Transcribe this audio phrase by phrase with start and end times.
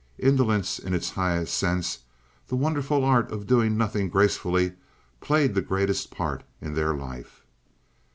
[0.17, 1.99] Indolence, in its highest sense
[2.47, 4.73] the wonderful art of doing nothing gracefully,
[5.19, 7.43] played the greatest part in their life.